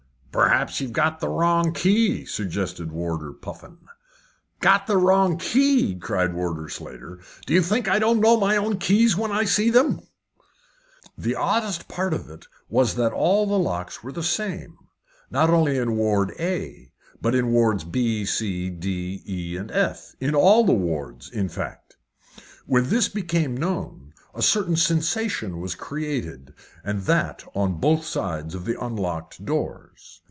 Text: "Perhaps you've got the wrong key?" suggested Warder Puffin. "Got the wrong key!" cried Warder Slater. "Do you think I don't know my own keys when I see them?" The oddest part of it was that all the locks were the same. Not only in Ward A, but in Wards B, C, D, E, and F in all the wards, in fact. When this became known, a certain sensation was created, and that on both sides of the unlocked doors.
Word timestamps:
"Perhaps 0.33 0.79
you've 0.79 0.93
got 0.93 1.19
the 1.19 1.27
wrong 1.27 1.73
key?" 1.73 2.23
suggested 2.23 2.89
Warder 2.89 3.33
Puffin. 3.33 3.79
"Got 4.61 4.87
the 4.87 4.95
wrong 4.95 5.37
key!" 5.37 5.93
cried 5.93 6.33
Warder 6.33 6.69
Slater. 6.69 7.19
"Do 7.45 7.53
you 7.53 7.61
think 7.61 7.89
I 7.89 7.99
don't 7.99 8.21
know 8.21 8.39
my 8.39 8.55
own 8.55 8.77
keys 8.77 9.17
when 9.17 9.29
I 9.29 9.43
see 9.43 9.69
them?" 9.69 9.99
The 11.17 11.35
oddest 11.35 11.89
part 11.89 12.13
of 12.13 12.29
it 12.29 12.45
was 12.69 12.95
that 12.95 13.11
all 13.11 13.45
the 13.45 13.59
locks 13.59 14.03
were 14.05 14.13
the 14.13 14.23
same. 14.23 14.77
Not 15.29 15.49
only 15.49 15.77
in 15.77 15.97
Ward 15.97 16.33
A, 16.39 16.93
but 17.21 17.35
in 17.35 17.51
Wards 17.51 17.83
B, 17.83 18.23
C, 18.23 18.69
D, 18.69 19.21
E, 19.27 19.57
and 19.57 19.69
F 19.69 20.15
in 20.21 20.33
all 20.33 20.63
the 20.63 20.71
wards, 20.71 21.29
in 21.29 21.49
fact. 21.49 21.97
When 22.65 22.87
this 22.89 23.09
became 23.09 23.57
known, 23.57 24.13
a 24.33 24.41
certain 24.41 24.77
sensation 24.77 25.59
was 25.59 25.75
created, 25.75 26.53
and 26.85 27.01
that 27.01 27.43
on 27.53 27.73
both 27.81 28.05
sides 28.05 28.55
of 28.55 28.63
the 28.63 28.81
unlocked 28.81 29.43
doors. 29.43 30.19